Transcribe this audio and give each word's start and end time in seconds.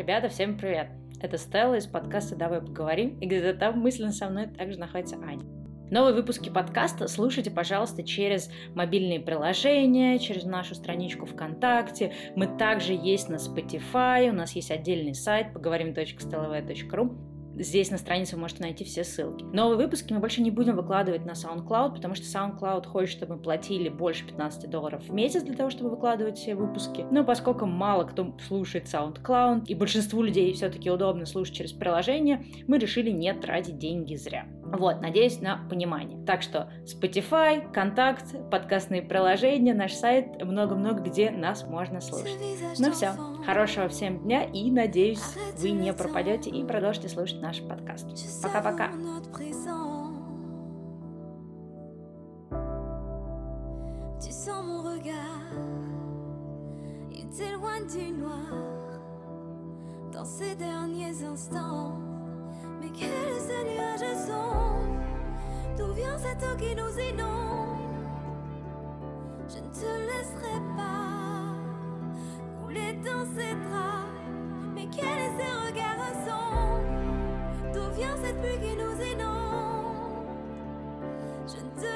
Ребята, 0.00 0.30
всем 0.30 0.56
привет! 0.56 0.88
Это 1.20 1.36
Стелла 1.36 1.74
из 1.74 1.86
подкаста 1.86 2.34
«Давай 2.34 2.62
поговорим», 2.62 3.18
и 3.18 3.26
где-то 3.26 3.52
там 3.52 3.80
мысленно 3.80 4.12
со 4.12 4.30
мной 4.30 4.46
также 4.46 4.78
находится 4.78 5.16
Аня. 5.16 5.44
Новые 5.90 6.14
выпуски 6.14 6.48
подкаста 6.48 7.06
слушайте, 7.06 7.50
пожалуйста, 7.50 8.02
через 8.02 8.50
мобильные 8.74 9.20
приложения, 9.20 10.18
через 10.18 10.44
нашу 10.44 10.74
страничку 10.74 11.26
ВКонтакте. 11.26 12.14
Мы 12.34 12.46
также 12.46 12.94
есть 12.94 13.28
на 13.28 13.34
Spotify, 13.34 14.30
у 14.30 14.32
нас 14.32 14.52
есть 14.52 14.70
отдельный 14.70 15.14
сайт 15.14 15.52
поговорим.stlv.ru. 15.52 17.29
Здесь 17.60 17.90
на 17.90 17.98
странице 17.98 18.36
вы 18.36 18.40
можете 18.40 18.62
найти 18.62 18.84
все 18.84 19.04
ссылки. 19.04 19.44
Новые 19.44 19.76
выпуски 19.76 20.14
мы 20.14 20.20
больше 20.20 20.40
не 20.40 20.50
будем 20.50 20.76
выкладывать 20.76 21.26
на 21.26 21.32
SoundCloud, 21.32 21.92
потому 21.92 22.14
что 22.14 22.24
SoundCloud 22.24 22.86
хочет, 22.86 23.10
чтобы 23.18 23.36
мы 23.36 23.42
платили 23.42 23.90
больше 23.90 24.24
15 24.24 24.70
долларов 24.70 25.02
в 25.06 25.12
месяц 25.12 25.42
для 25.42 25.54
того, 25.54 25.68
чтобы 25.68 25.90
выкладывать 25.90 26.38
все 26.38 26.54
выпуски. 26.54 27.04
Но 27.10 27.22
поскольку 27.22 27.66
мало 27.66 28.04
кто 28.04 28.34
слушает 28.48 28.86
SoundCloud, 28.86 29.66
и 29.66 29.74
большинству 29.74 30.22
людей 30.22 30.54
все-таки 30.54 30.90
удобно 30.90 31.26
слушать 31.26 31.54
через 31.54 31.72
приложение, 31.72 32.46
мы 32.66 32.78
решили 32.78 33.10
не 33.10 33.34
тратить 33.34 33.78
деньги 33.78 34.14
зря. 34.14 34.46
Вот, 34.72 35.00
надеюсь 35.00 35.40
на 35.40 35.58
понимание. 35.68 36.24
Так 36.24 36.42
что 36.42 36.70
Spotify, 36.84 37.70
Контакт, 37.72 38.24
подкастные 38.50 39.02
приложения, 39.02 39.74
наш 39.74 39.92
сайт, 39.94 40.42
много-много 40.44 41.02
где 41.02 41.30
нас 41.30 41.64
можно 41.64 42.00
слушать. 42.00 42.38
Ну 42.78 42.92
все, 42.92 43.12
хорошего 43.44 43.88
всем 43.88 44.20
дня 44.20 44.44
и 44.44 44.70
надеюсь, 44.70 45.22
вы 45.58 45.70
не 45.70 45.92
пропадете 45.92 46.50
и 46.50 46.64
продолжите 46.64 47.08
слушать 47.08 47.40
наш 47.40 47.60
подкаст. 47.62 48.08
Пока-пока. 48.42 48.90
Dans 60.12 60.24
ces 60.24 60.54
derniers 60.56 61.22
instants. 61.24 61.69
qui 66.58 66.74
nous 66.74 66.98
inonde, 66.98 67.78
je 69.48 69.58
ne 69.58 69.68
te 69.68 69.90
laisserai 70.08 70.56
pas 70.76 71.54
couler 72.62 72.92
dans 73.04 73.24
ses 73.34 73.54
draps. 73.68 74.08
Mais 74.74 74.86
quel 74.90 75.04
quels 75.04 75.32
ces 75.38 75.52
regards 75.66 76.14
sont 76.26 77.72
D'où 77.72 77.86
vient 77.94 78.16
cette 78.22 78.40
pluie 78.40 78.60
qui 78.60 78.74
nous 78.76 78.96
inonde? 79.12 80.26
Je 81.46 81.56
ne 81.56 81.70
te 81.80 81.89